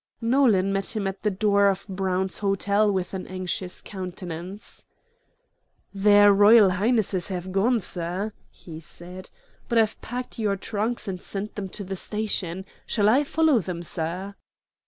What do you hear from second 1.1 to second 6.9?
the door of Brown's Hotel with an anxious countenance. "Their Royal